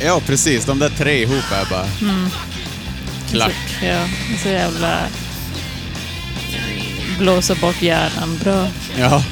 [0.00, 0.64] Ja, precis.
[0.64, 1.86] De där tre ihop är bara
[3.30, 3.52] klart.
[3.80, 4.04] Så, ja,
[4.42, 4.98] så jävla
[7.18, 8.68] blåsa bort hjärnan bra.
[8.98, 9.22] Ja.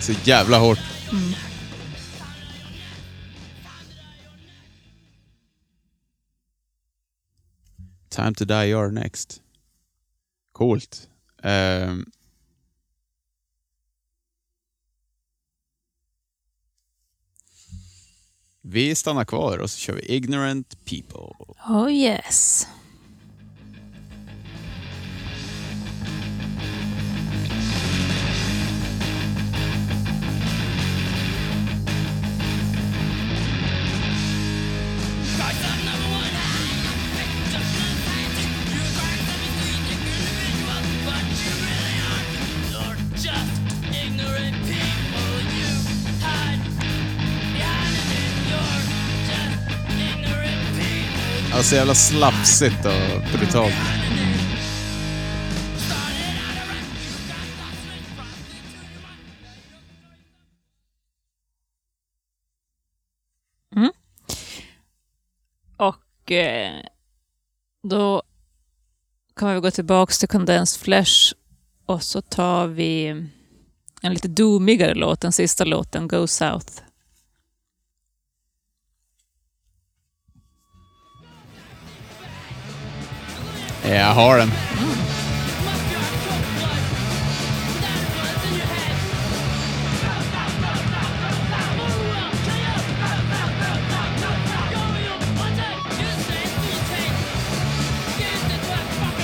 [0.00, 0.78] Så jävla hårt.
[8.08, 9.42] Time to die you're next.
[10.52, 11.08] Coolt.
[11.42, 12.10] Ehm.
[18.62, 21.46] Vi stannar kvar och så kör vi Ignorant People.
[21.68, 22.66] Oh yes.
[51.68, 53.74] Så jävla slafsigt och brutalt.
[63.76, 63.90] Mm.
[65.76, 66.80] Och eh,
[67.82, 68.22] då
[69.34, 71.34] kommer vi gå tillbaka till Condensed Flesh
[71.86, 73.06] och så tar vi
[74.02, 76.87] en lite doomigare låt, den sista låten, Go South.
[83.94, 84.52] Jag har den.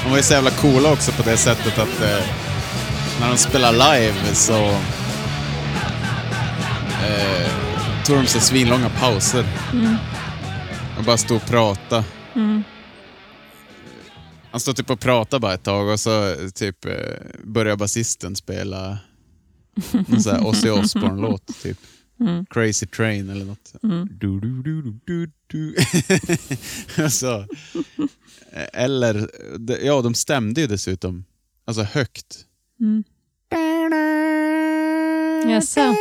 [0.05, 2.24] De var ju så jävla coola också på det sättet att eh,
[3.20, 4.66] när de spelar live så
[7.07, 7.50] eh,
[8.05, 9.44] tog de så svinlånga pauser.
[10.98, 12.05] Och bara stod och pratade.
[14.55, 16.93] Han står typ och pratar bara ett tag och så typ eh,
[17.45, 18.99] börjar basisten spela
[19.93, 21.62] någon sån här Ozzy Osbourne-låt.
[21.62, 21.79] Typ.
[22.51, 23.75] Crazy Train eller något.
[23.83, 25.77] Du, du, du, du, du, du.
[27.03, 27.47] alltså,
[28.73, 29.31] eller,
[29.85, 31.25] ja de stämde ju dessutom.
[31.64, 32.47] Alltså högt.
[35.49, 35.95] Jaså?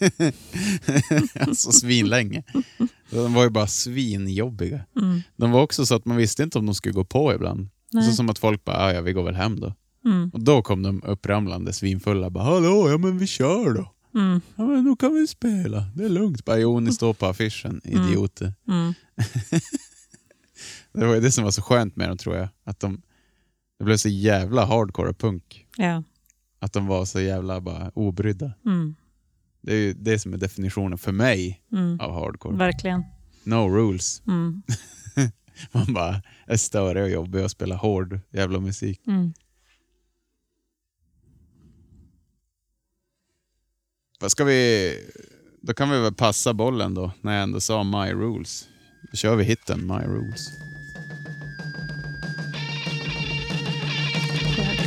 [1.40, 2.42] alltså svinlänge.
[3.10, 4.80] De var ju bara svinjobbiga.
[5.36, 7.68] De var också så att man visste inte om de skulle gå på ibland.
[7.92, 9.74] Så som att folk bara, "Ah, ja vi går väl hem då.
[10.32, 12.30] Och då kom de uppramlande svinfulla.
[12.30, 13.90] Bara, Hallå, ja men vi kör då.
[14.56, 15.84] Ja men då kan vi spela.
[15.96, 16.44] Det är lugnt.
[16.44, 18.52] Bara, jo ni står på affischen, idioter.
[20.92, 22.48] det var ju det som var så skönt med dem tror jag.
[22.64, 23.02] Att de,
[23.78, 25.66] det blev så jävla hardcore punk.
[25.76, 26.02] Ja.
[26.58, 28.52] Att de var så jävla bara obrydda.
[28.66, 28.94] Mm.
[29.64, 32.00] Det är ju det som är definitionen för mig Mm.
[32.00, 32.56] av hardcore.
[32.56, 33.02] Verkligen.
[33.44, 34.22] No rules.
[34.26, 34.62] Mm.
[35.72, 39.00] Man bara är störig och jobbig och spelar hård jävla musik.
[39.06, 39.32] Mm.
[44.20, 44.92] Vad ska vi...
[45.60, 48.68] Då kan vi väl passa bollen då, när jag ändå sa My Rules.
[49.10, 50.48] Då kör vi hitten My Rules.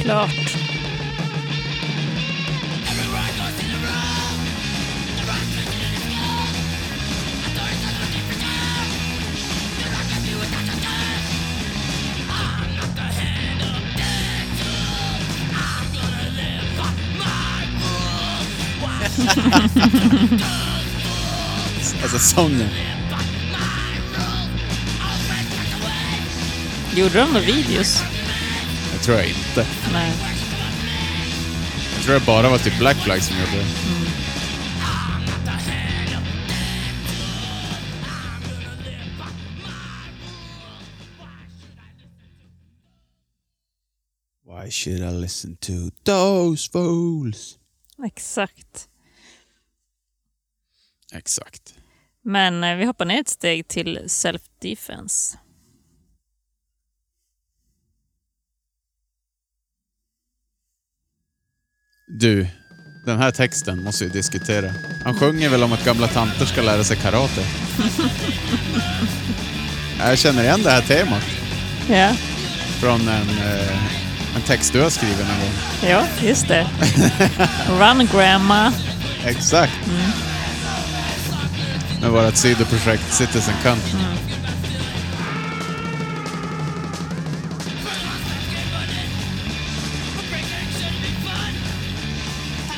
[0.02, 0.66] Klart.
[22.02, 22.70] Alltså sången.
[26.96, 28.04] Gjorde de några videos?
[28.94, 29.66] Det tror jag inte.
[29.94, 30.13] Nej.
[31.96, 33.66] Jag tror det bara var typ Black Flag som gjorde det.
[44.46, 47.58] Why should I listen to those fools?
[48.06, 48.88] Exakt.
[51.13, 51.76] Exakt.
[52.24, 55.38] Men eh, vi hoppar ner ett steg till self-defense.
[62.08, 62.48] Du,
[63.06, 64.74] den här texten måste vi diskutera.
[65.04, 67.41] Han sjunger väl om att gamla tanter ska lära sig karate?
[70.00, 71.24] Jag känner igen det här temat
[71.89, 72.13] Ja,
[72.80, 75.54] från en, eh, en text du har skrivit någon gång.
[75.89, 76.67] ja just det.
[77.70, 78.74] Run grandma.
[79.26, 79.74] Exakt.
[82.02, 83.96] Med vårt sidoprojekt Citizen Cunt.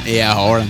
[0.06, 0.68] Jag har den.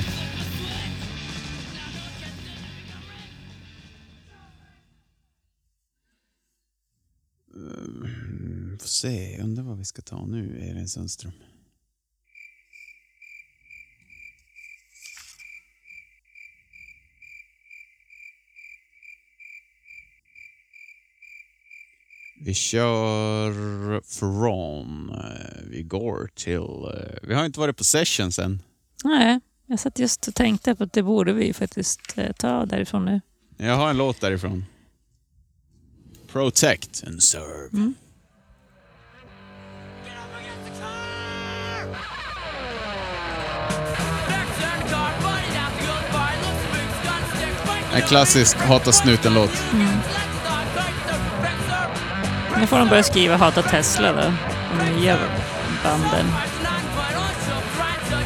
[7.55, 11.31] Mm, Får se, undrar vad vi ska ta nu, Elin Sundström.
[22.41, 25.09] Vi kör från...
[25.09, 26.55] eh, Vi går till...
[26.57, 28.61] eh, Vi har inte varit på sessions än.
[29.03, 33.05] Nej, jag satt just och tänkte på att det borde vi faktiskt eh, ta därifrån
[33.05, 33.21] nu.
[33.57, 34.65] Jag har en låt därifrån.
[36.31, 37.93] Protect and serve.
[47.93, 49.51] En klassisk hata snuten-låt.
[52.59, 54.33] Nu får de börja skriva Hata Tesla då.
[54.77, 55.17] De nya
[55.83, 56.25] banden.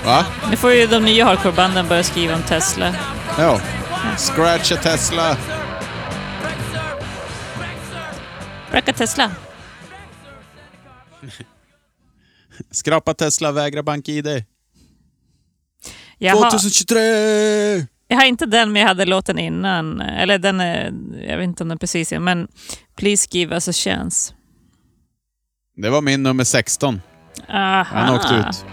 [0.05, 0.25] Va?
[0.49, 2.95] Nu får ju de nya hardcore-banden börja skriva om Tesla.
[3.37, 3.61] Ja.
[4.17, 5.37] Scratcha Tesla.
[8.71, 9.31] Bräcka Tesla.
[12.71, 14.45] Skrapa Tesla, vägra bank-id.
[16.17, 17.87] Jag har, 2023!
[18.07, 20.01] Jag har inte den, men jag hade låten innan.
[20.01, 20.93] Eller den är,
[21.27, 22.47] jag vet inte om den är precis är, men
[22.95, 24.33] Please give us a chance.
[25.75, 27.01] Det var min nummer 16.
[27.49, 27.83] Aha.
[27.83, 28.65] Han åkte ut.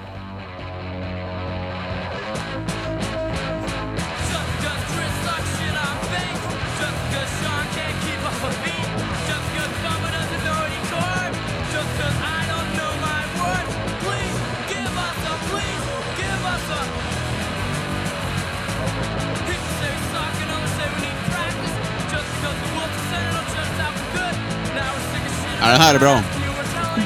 [25.70, 26.22] Den här är bra.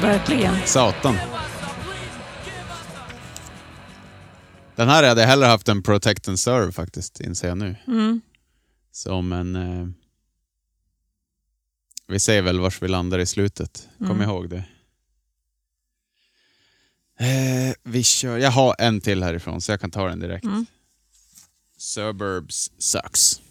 [0.01, 0.55] Verkligen.
[0.65, 1.15] Satan.
[4.75, 7.75] Den här hade jag hellre haft en Protect and Serve faktiskt, inser jag nu.
[7.87, 8.21] Mm.
[8.91, 9.55] Som en...
[9.55, 9.87] Eh,
[12.07, 13.87] vi ser väl vars vi landar i slutet.
[13.97, 14.21] Kom Mm.
[14.21, 14.63] ihåg det.
[17.19, 18.37] Eh, vi kör...
[18.37, 20.45] Jag har en till härifrån, så jag kan ta den direkt.
[20.45, 20.65] Mm.
[21.77, 23.41] Suburbs sucks.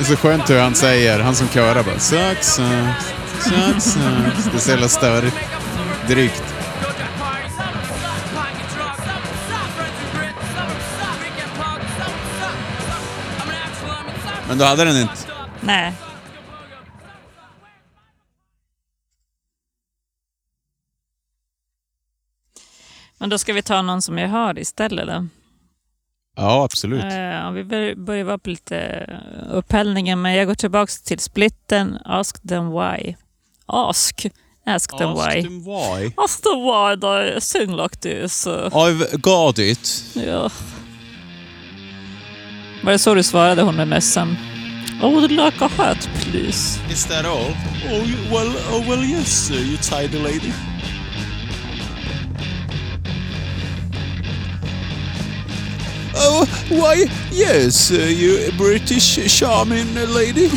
[0.00, 2.64] Det är så skönt hur han säger, han som körar bara sucks, sucks,
[3.44, 4.44] sucks, sucks.
[4.44, 5.36] Det är så jävla störigt.
[6.08, 6.54] Drygt.
[14.48, 15.14] Men du hade den inte?
[15.60, 15.92] Nej.
[23.18, 25.26] Men då ska vi ta någon som jag har istället då.
[26.36, 27.04] Ja, absolut.
[27.04, 31.18] Eh, om vi bör- börjar vara på lite eh, upphällningen, men jag går tillbaka till
[31.18, 33.16] splitten Ask them why.
[33.66, 34.26] Ask.
[34.66, 35.42] Ask them why.
[35.42, 36.12] them why.
[36.16, 38.46] Ask them why they sing like this.
[38.46, 40.04] Uh, I've got it.
[40.14, 40.50] ja.
[42.84, 44.36] Var det så du svarade hon med mössan?
[45.02, 46.80] I would like a hat please.
[46.90, 47.50] Is that all?
[47.90, 50.52] Oh, well, oh, well yes, uh, you tidy lady.
[56.14, 60.50] Oh, why, yes, uh, you British charming lady.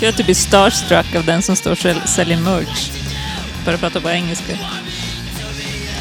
[0.00, 2.90] Jag typ blir starstruck av den som står och säl- säljer merch.
[3.64, 4.58] Börjar prata på engelska.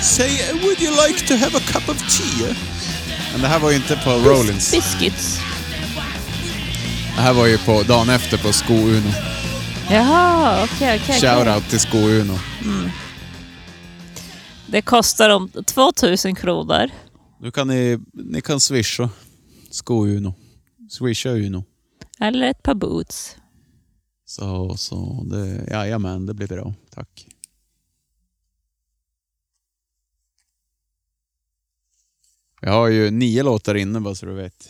[0.01, 0.29] Say,
[0.61, 2.47] would you like to have a cup of tea?
[3.31, 4.71] Men det här var ju inte på Rollins.
[4.71, 5.39] Biscuits.
[7.15, 9.13] Det här var ju på dagen efter på Sko Uno.
[9.89, 11.17] Jaha, okej, okej.
[11.17, 11.19] okej.
[11.21, 12.39] Shoutout till Sko Uno.
[14.71, 16.89] Det kostar om 2000 kronor.
[17.39, 19.09] Nu kan ni, ni kan swisha.
[19.71, 20.33] Sko Uno.
[20.89, 21.63] Swisha Uno.
[22.19, 23.35] Eller ett par boots.
[24.25, 26.73] Så, så det, jajamän, det blir bra.
[26.89, 27.27] Tack.
[32.61, 34.69] Jag har ju nio låtar inne bara så du vet.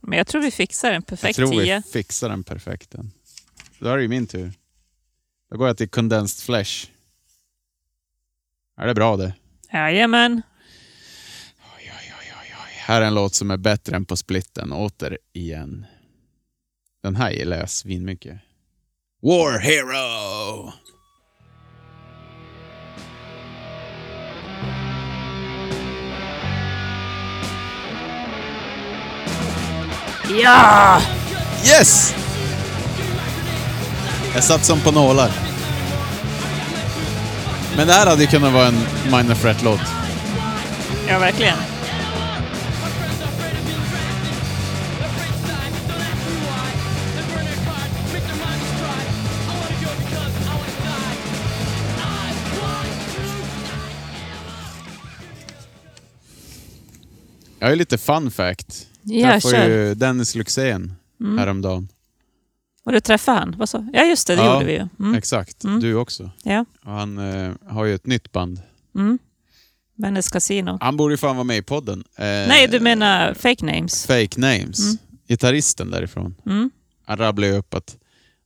[0.00, 1.82] Men jag tror vi fixar en Jag perfekt tror vi 10.
[1.92, 2.94] fixar den perfekt.
[3.78, 4.52] Då är det ju min tur.
[5.50, 6.86] Då går jag till Condensed Flesh.
[8.76, 9.34] Är det bra det?
[9.72, 10.42] Jajamän.
[12.86, 15.86] Här är en låt som är bättre än på splitten, återigen.
[17.02, 18.40] Den här gillar jag svinmycket.
[19.22, 20.72] War Hero!
[30.42, 31.00] Ja!
[31.66, 32.14] Yes!
[34.34, 35.53] Jag satt som på nålar.
[37.76, 39.80] Men det här hade ju kunnat vara en Minor Threat-låt.
[41.08, 41.56] Ja, verkligen.
[57.58, 58.86] Jag har ju lite fun fact.
[59.02, 61.38] Ja, Träffade ju Dennis Luxén Mm.
[61.38, 61.88] häromdagen.
[62.84, 63.54] Och du träffade han?
[63.58, 63.88] Vad så?
[63.92, 64.36] Ja, just det.
[64.36, 64.88] Det Ja, gjorde vi ju.
[65.00, 65.14] Mm.
[65.14, 65.80] Exakt, Mm.
[65.80, 66.30] du också.
[66.42, 66.64] Ja.
[66.84, 68.60] Och han eh, har ju ett nytt band.
[68.94, 69.18] Mm.
[69.96, 70.78] Venice Casino.
[70.80, 72.04] Han borde ju fan vara med i podden.
[72.16, 74.06] Eh, Nej, du menar Fake Names?
[74.06, 74.80] Fake Names.
[74.80, 74.96] Mm.
[75.28, 76.34] Gitarristen därifrån.
[76.46, 76.70] Mm.
[77.06, 77.96] Han rabblar ju upp att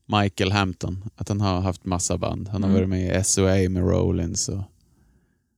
[0.06, 2.48] Michael Hampton, att han har haft massa band.
[2.48, 2.80] Han har Mm.
[2.80, 4.62] varit med i SOA med Rollins och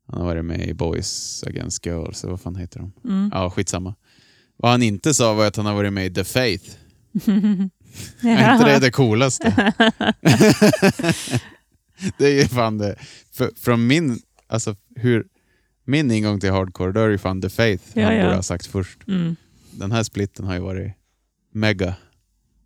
[0.06, 2.92] han har varit med i Boys Against Girls, vad fan heter de?
[3.04, 3.30] Mm.
[3.34, 3.94] Ja, skitsamma.
[4.56, 6.64] Vad han inte sa var att han har varit med i The Faith.
[8.22, 8.52] Är Ja.
[8.52, 9.72] inte det det coolaste?
[12.18, 12.96] det är ju fan det.
[13.32, 15.26] För, från min, alltså hur,
[15.84, 18.22] min ingång till hardcore, då är ju fan The Faith Ja, han ja.
[18.24, 19.08] borde ha sagt först.
[19.08, 19.36] Mm.
[19.70, 20.92] Den här splitten har ju varit
[21.52, 21.94] mega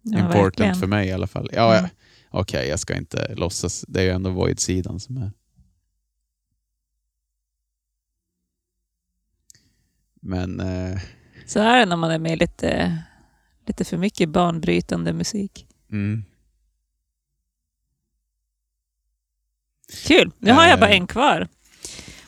[0.03, 0.75] Ja, important verkligen.
[0.75, 1.51] för mig i alla fall.
[1.53, 1.91] Ja, Mm.
[2.37, 3.85] Okej, jag ska inte låtsas.
[3.89, 5.31] Det är ju ändå Void-sidan som är...
[10.21, 11.01] Men eh,
[11.47, 12.99] Så är det när man är med lite,
[13.67, 15.67] lite för mycket banbrytande musik.
[15.93, 16.25] mm,
[20.07, 20.33] Kul!
[20.39, 20.97] Nu har jag bara Eh.
[20.97, 21.49] en kvar.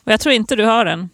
[0.05, 1.09] Och jag tror inte du har den.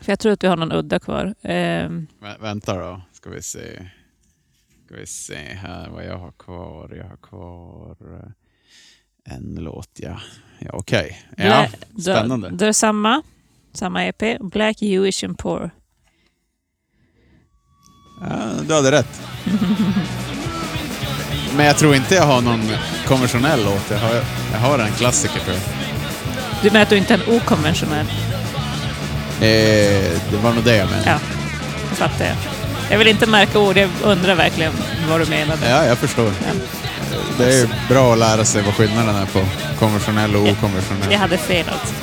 [0.00, 1.34] För jag tror att du har någon udda kvar.
[1.42, 3.88] Ehm, vä- vänta då, ska vi se.
[4.86, 6.94] Ska vi se här vad jag har kvar.
[6.96, 8.30] Jag har kvar eh,
[9.34, 10.20] en låt, ja.
[10.58, 11.22] Ja, Okej.
[11.36, 12.48] Ja, Bla- då- spännande.
[12.50, 13.22] Då är det samma,
[13.72, 14.38] samma EP.
[14.40, 15.70] Black Jewish and Poor.
[18.20, 18.26] Ja,
[18.68, 19.20] du hade rätt.
[21.56, 22.70] Men jag tror inte jag har någon
[23.06, 23.90] konventionell låt.
[23.90, 24.14] Jag har,
[24.52, 25.62] jag har en klassiker tror jag.
[26.62, 28.06] Du menar att du inte är en okonventionell?
[29.40, 31.10] Eh, det var nog det jag menade.
[31.10, 31.18] Ja,
[31.90, 32.36] det fattar jag.
[32.90, 34.72] Jag vill inte märka ord, jag undrar verkligen
[35.10, 35.70] vad du menade.
[35.70, 36.32] Ja, jag förstår.
[37.38, 39.44] Det är ju bra att lära sig vad skillnaden är på
[39.78, 41.12] konventionell och okonventionell.
[41.12, 41.94] Jag hade fel alltså.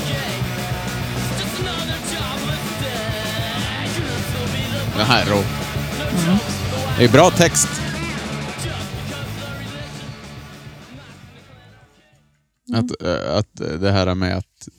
[4.97, 5.43] Den här är
[6.27, 6.37] rå.
[6.97, 7.67] Det är bra text.
[12.73, 14.69] Att, eh, att det här med att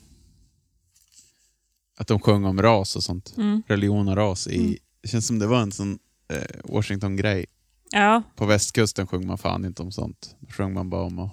[1.97, 3.33] att de sjöng om ras och sånt.
[3.37, 3.63] Mm.
[3.67, 4.47] Religion och ras.
[4.47, 7.45] I, Det känns som det var en sån eh, Washington-grej.
[7.91, 10.35] Ja, På västkusten sjöng man fan inte om sånt.
[10.39, 11.29] Då sjöng man bara om och,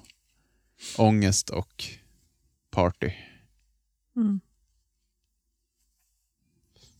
[0.96, 1.84] ångest och
[2.70, 3.10] party.
[4.16, 4.40] Mm.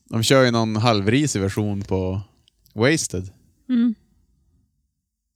[0.04, 2.20] De kör ju någon halvrisig version på
[2.74, 3.32] Wasted.
[3.68, 3.94] Mm.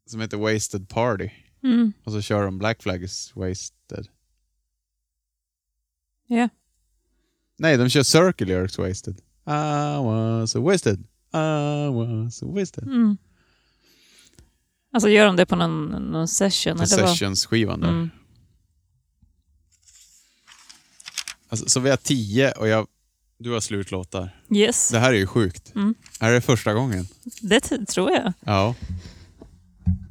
[0.06, 1.30] Som heter Wasted Party.
[1.62, 1.92] Mm.
[2.04, 4.08] Och så kör de Black Flag is Wasted.
[6.26, 6.48] Ja.
[7.56, 9.20] Nej, de kör Circle Jerks Wasted.
[9.46, 11.06] I was wasted.
[11.32, 12.84] I was wasted.
[12.84, 13.16] Mm.
[14.92, 16.78] Alltså gör de det på någon, någon session?
[16.78, 16.86] På?
[16.86, 17.88] Sessions-skivan där.
[17.88, 18.10] Mm.
[21.48, 22.86] Alltså, så vi har tio och jag,
[23.44, 24.30] du har slutlåtar.
[24.50, 25.74] Yes, Det här är ju sjukt.
[25.74, 25.94] Mm.
[26.20, 27.06] Är det första gången?
[27.40, 28.32] det tror jag.
[28.40, 28.74] Ja,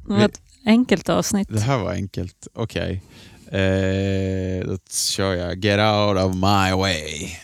[0.06, 1.48] Det var ett enkelt avsnitt.
[1.50, 2.46] det här var enkelt.
[2.54, 3.02] Okej.
[3.46, 7.36] Eh, då kör jag Get out of my way.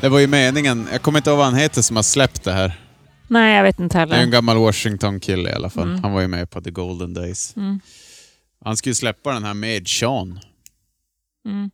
[0.00, 2.52] Det var ju meningen, jag kommer inte ihåg vad han heter som har släppt det
[2.52, 2.80] här.
[3.28, 4.32] Nej, jag vet inte Det är en heller.
[4.32, 5.88] gammal Washington-kille i alla fall.
[5.88, 6.02] Mm.
[6.02, 7.56] Han var ju med på The Golden Days.
[7.56, 7.80] Mm.
[8.64, 10.40] Han skulle släppa den här med Sean,
[11.44, 11.70] Mm.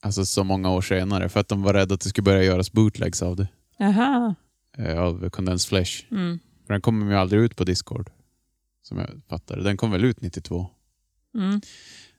[0.00, 2.72] alltså så många år senare, för att de var rädda att det skulle börja göras
[2.72, 3.48] bootlegs av det.
[3.78, 4.34] Jaha.
[4.78, 6.04] eh, Av Condensed Flesh.
[6.10, 6.38] Mm.
[6.66, 8.10] För den kommer ju aldrig ut på Discord.
[8.82, 9.56] Som jag fattar.
[9.56, 10.66] Den kom väl ut 92.
[11.34, 11.60] Mm.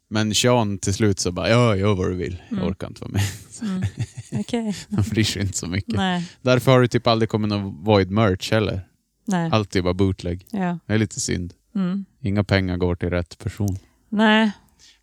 [0.07, 2.41] Men Sean till slut så bara, ja, gör vad du vill.
[2.49, 2.69] Jag Mm.
[2.69, 3.21] orkar inte vara med.
[3.61, 3.83] Mm.
[4.31, 4.75] Okej.
[4.95, 5.95] Han bryr sig inte så mycket.
[5.95, 6.29] Nej.
[6.41, 8.87] Därför har det typ aldrig kommit någon Void merch heller.
[9.25, 9.49] Nej.
[9.53, 10.45] Allt är bara bootleg.
[10.51, 10.79] Ja.
[10.85, 11.53] Det är lite synd.
[11.75, 12.05] Mm.
[12.21, 13.77] Inga pengar går till rätt person.
[14.09, 14.51] Nej.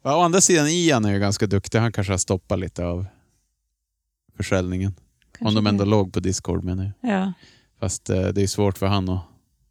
[0.03, 1.79] Å andra sidan, Ian är ju ganska duktig.
[1.79, 3.07] Han kanske har stoppat lite av
[4.37, 4.91] försäljningen.
[4.91, 5.91] Om kanske de ändå det.
[5.91, 7.11] låg på Discord menar jag.
[7.13, 7.33] Ja.
[7.81, 9.21] Fast eh, det är svårt för han att...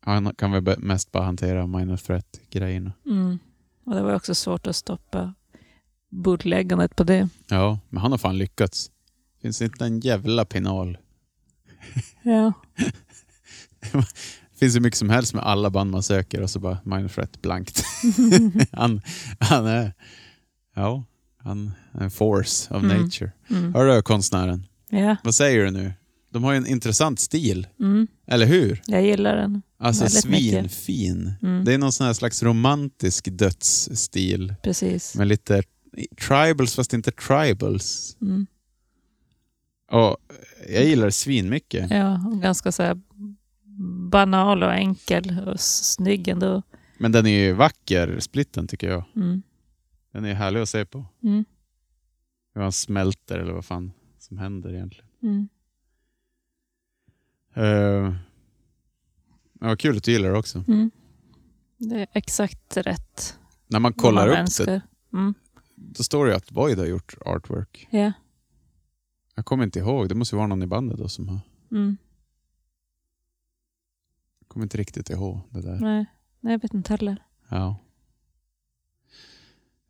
[0.04, 2.92] Han kan väl mest bara hantera minor threat-grejerna.
[3.06, 3.40] Mm.
[3.86, 5.34] Och det var också svårt att stoppa
[6.10, 7.30] bootläggandet på det.
[7.48, 8.92] Ja, men han har fan lyckats.
[9.42, 10.98] Finns inte en jävla penal.
[12.24, 12.54] Ja.
[14.60, 17.42] Finns hur mycket som helst med alla band man söker och så bara minor threat
[17.42, 17.84] blankt.
[18.72, 19.02] han,
[19.40, 19.94] han är...
[20.76, 21.04] Ja,
[21.38, 23.02] han är en force of Mm.
[23.02, 23.32] nature.
[23.50, 23.74] Mm.
[23.74, 24.66] Hör du konstnären?
[24.90, 25.16] Ja.
[25.24, 25.94] Vad säger du nu?
[26.32, 27.68] De har ju en intressant stil.
[27.80, 28.08] Mm.
[28.28, 28.82] Eller hur?
[28.86, 29.62] Jag gillar den.
[29.78, 31.34] Alltså Väldigt svinfin.
[31.42, 31.66] Mm.
[31.66, 34.56] Det är någon sån här slags romantisk dödsstil.
[34.64, 35.16] Precis.
[35.16, 35.64] Med lite
[36.28, 38.18] tribals fast inte tribals.
[38.22, 38.48] Mm.
[39.92, 40.18] Och
[40.70, 41.92] jag gillar det svinmycket.
[41.92, 43.02] Ja, och ganska så här
[44.10, 46.62] banal och enkel och snygg ändå.
[46.98, 49.04] Men den är ju vacker, splitten tycker jag.
[49.16, 49.42] Mm.
[50.14, 51.06] Den är härlig att se på.
[51.24, 51.46] Mm.
[52.54, 55.10] Hur han smälter eller vad fan som händer egentligen.
[55.24, 55.50] Mm.
[57.58, 58.16] Uh,
[59.60, 60.64] ja, kul att du gillar det också.
[60.68, 60.92] Mm.
[61.78, 63.38] Det är exakt rätt.
[63.68, 64.66] När man kollar man upp önskar.
[64.66, 64.82] det,
[65.14, 65.34] Mm.
[65.76, 67.88] då står det att Boyd har gjort artwork.
[67.92, 68.12] Ja.
[69.36, 71.40] Jag kommer inte ihåg, det måste vara någon i bandet då som har...
[71.72, 71.98] Mm.
[74.40, 75.80] Jag kommer inte riktigt ihåg det där.
[75.80, 76.06] Nej.
[76.40, 77.24] Nej, jag vet inte heller.
[77.50, 77.78] Ja.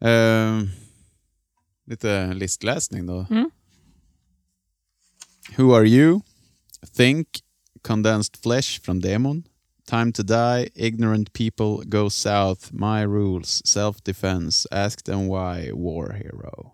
[0.08, 0.62] Eh,
[1.86, 3.26] lite listläsning då.
[3.30, 3.50] Mm.
[5.58, 6.22] Who are you?
[6.94, 7.28] Think,
[7.82, 9.44] Condensed flesh från demon.
[9.90, 16.72] Time to die, ignorant people go south, my rules, self-defense, ask them why, war hero.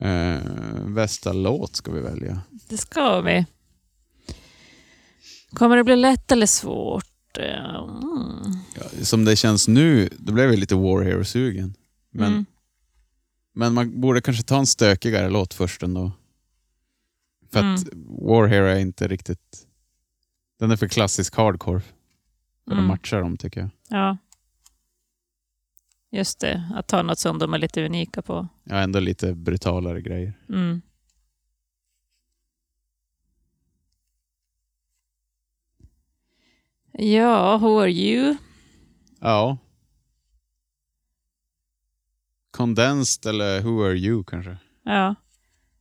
[0.00, 2.40] Eh, bästa låt ska vi välja.
[2.68, 3.46] Det ska vi.
[5.50, 7.04] Kommer det bli lätt eller svårt?
[7.38, 8.52] Mm.
[8.74, 11.74] Ja, som det känns nu, då blev jag lite War Hero-sugen.
[12.10, 12.46] Men, Mm.
[13.54, 16.12] men man borde kanske ta en stökigare låt först ändå.
[17.52, 18.06] För att Mm.
[18.26, 19.66] War Hero är inte riktigt...
[20.58, 21.80] Den är för klassisk hardcore.
[21.80, 22.78] För Mm.
[22.84, 23.70] att matcha dem tycker jag.
[23.88, 24.16] Ja.
[26.10, 28.48] Just det, att ta något som de är lite unika på.
[28.70, 30.32] Har ändå lite brutalare grejer.
[30.48, 30.82] Mm.
[36.92, 38.36] Ja, who are you?
[39.20, 39.58] Ja.
[42.50, 44.56] Condensed eller Who are you kanske?
[44.82, 45.14] Ja.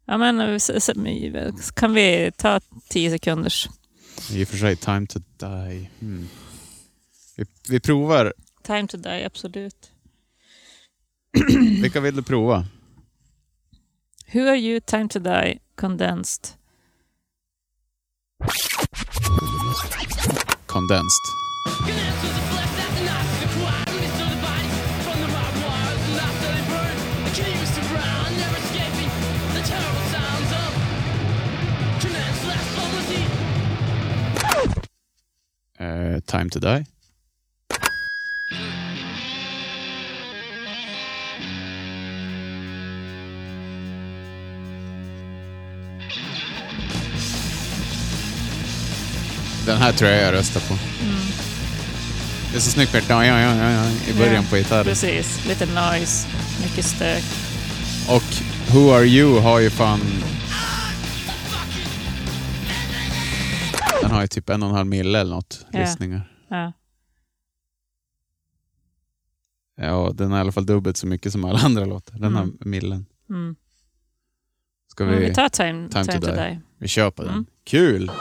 [0.10, 3.70] Ja, men eh, kan vi ta tio sekunders?
[4.32, 5.90] I och för sig Time to die.
[6.00, 6.28] Hmm.
[7.36, 8.34] Vi, vi provar.
[8.64, 9.92] Time to die, absolut.
[11.82, 12.66] Vilka vill du prova?
[14.34, 16.54] Who are you, time to die, condensed.
[20.68, 22.07] Condensed.
[35.80, 36.86] Eh, time to die.
[49.66, 50.78] Den här tror jag jag röstar på.
[52.52, 54.86] Det är så snyggt med ja, ja, ja, ja, ja, i början Ja, på gitarren.
[54.86, 56.28] Precis, lite noise,
[56.64, 57.24] mycket stök.
[58.08, 58.24] Och
[58.74, 60.02] Who Are You har ju fan...
[64.18, 65.80] har ju typ en och en halv mille eller något Ja.
[65.80, 66.32] lyssningar.
[66.50, 66.74] Ja.
[69.82, 72.14] Ja, den är i alla fall dubbelt så mycket som alla andra låtar.
[72.20, 72.36] Den Mm.
[72.36, 73.06] har millen.
[73.30, 73.56] Mm.
[74.92, 75.16] Ska vi...
[75.28, 76.42] vi tar time, Time time, to to, Die.
[76.42, 76.62] die.
[76.78, 77.32] Vi kör på den.
[77.34, 77.46] Mm.
[77.64, 78.12] Kul!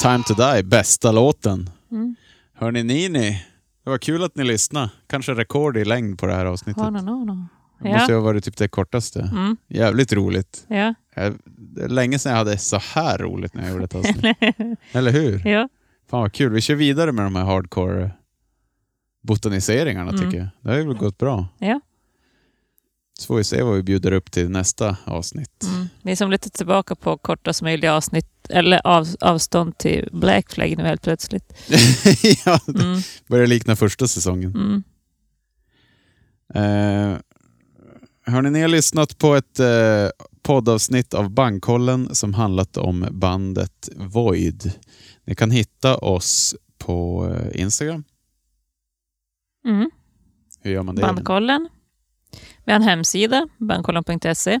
[0.00, 1.70] Time to Die, bästa låten.
[1.90, 2.16] Mm.
[2.54, 3.44] Hörni Nini,
[3.84, 4.90] det var kul att ni lyssnade.
[5.06, 6.82] Kanske rekord i längd på det här avsnittet.
[6.82, 7.46] Oh, no, no, no.
[7.80, 9.20] Det måste ju ha varit typ det kortaste.
[9.20, 9.56] Mm.
[9.68, 10.64] Jävligt roligt.
[10.68, 10.94] Ja.
[11.46, 14.36] Det är länge sedan jag hade så här roligt när jag gjorde ett avsnitt.
[14.92, 15.46] Eller hur?
[15.46, 15.68] ja.
[16.10, 16.52] Fan vad kul.
[16.52, 18.10] Vi kör vidare med de här hardcore
[19.22, 20.22] botaniseringarna Mm.
[20.24, 20.48] tycker jag.
[20.60, 21.48] Det har ju gått bra.
[21.58, 21.80] Ja.
[23.18, 25.64] Så får vi se vad vi bjuder upp till nästa avsnitt.
[25.74, 25.86] Mm.
[26.02, 30.74] Vi är som lite tillbaka på kortast möjliga avsnitt, eller av, avstånd till Black Flag
[30.78, 31.52] nu helt plötsligt.
[32.46, 33.00] ja, det Mm.
[33.26, 34.50] börjar likna första säsongen.
[34.54, 34.82] Mm.
[36.54, 37.18] Eh,
[38.32, 40.08] hörni, ni har lyssnat på ett eh,
[40.46, 44.72] poddavsnitt av Bankkollen som handlat om bandet Void.
[45.24, 48.04] Ni kan hitta oss på eh, Instagram.
[49.64, 49.90] Mm.
[50.60, 51.02] Hur gör man det?
[51.02, 51.68] Bandkollen.
[52.64, 54.60] Vi har en hemsida, bandkollen.se.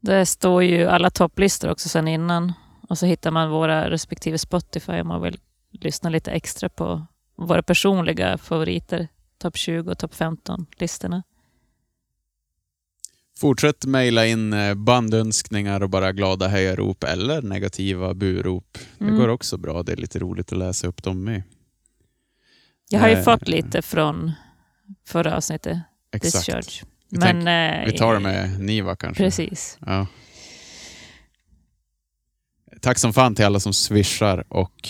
[0.00, 2.52] Där står ju alla topplistor också sen innan.
[2.88, 5.38] Och så hittar man våra respektive Spotify om man vill
[5.70, 7.06] lyssna lite extra på
[7.36, 9.08] våra personliga favoriter.
[9.38, 11.22] Topp 20 och topp 15-listorna.
[13.38, 18.78] Fortsätt mejla in eh, bandönskningar och bara glada hejarop eller negativa burop.
[18.98, 19.16] Det Mm.
[19.18, 19.82] går också bra.
[19.82, 21.42] Det är lite roligt att läsa upp dem med.
[22.88, 24.32] Jag har ju Eh, fått lite från
[25.08, 25.78] förra avsnittet,
[26.12, 26.46] Exakt.
[26.46, 26.84] Discharge.
[27.10, 27.48] Vi, Men, tänk,
[27.88, 29.22] eh, vi tar det med Niva kanske.
[29.24, 29.78] Precis.
[29.86, 30.06] Ja.
[32.80, 34.88] Tack som fan till alla som swishar och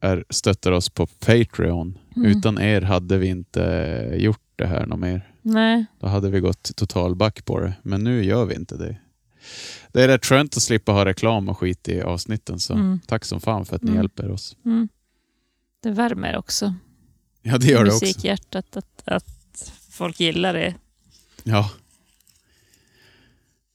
[0.00, 1.98] är, stöttar oss på Patreon.
[2.16, 2.30] Mm.
[2.30, 5.32] Utan er hade vi inte gjort det här något mer.
[5.52, 5.84] Nej.
[6.00, 7.72] Då hade vi gått totalback på det.
[7.82, 8.96] Men nu gör vi inte det.
[9.92, 12.58] Det är rätt skönt att slippa ha reklam och skit i avsnitten.
[12.60, 13.00] Så Mm.
[13.06, 13.96] tack som fan för att ni Mm.
[14.02, 14.56] hjälper oss.
[14.64, 14.88] Mm.
[15.82, 16.74] Det värmer också.
[17.42, 18.04] Ja, det gör det också.
[18.04, 20.74] Musikhjärtat att, att folk gillar det.
[21.44, 21.70] Ja.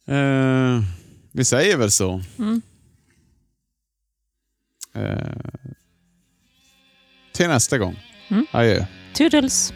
[0.06, 0.84] Eh,
[1.32, 2.22] vi säger väl så.
[2.40, 2.62] Mm.
[4.94, 5.28] Eh,
[7.32, 8.00] till nästa gång.
[8.30, 8.46] Mm.
[8.52, 8.86] Adjö.
[9.14, 9.74] Toodles!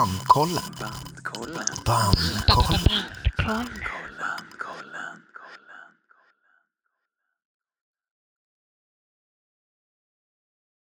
[0.00, 0.62] Bandkollen.
[1.84, 3.04] Bandkollen.